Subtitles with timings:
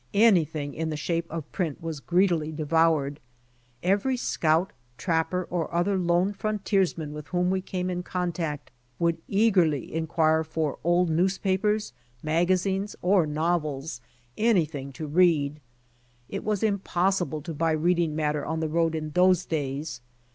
[0.17, 3.19] Anything in the shape of print was greedily devoured.
[3.83, 9.93] Every scout, trapper, or other lone frontiersman with whom we came in contact would eagerly
[9.93, 11.93] inquire for old newspapers,
[12.23, 14.01] magazines or novels,—
[14.55, 15.59] anytliing to read.
[16.29, 20.01] It was impossible to buy reading matter on the road in those days.